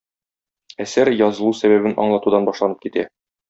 Әсәр 0.85 1.11
язылу 1.19 1.53
сәбәбен 1.61 1.95
аңлатудан 2.07 2.49
башланып 2.51 2.85
китә. 2.89 3.09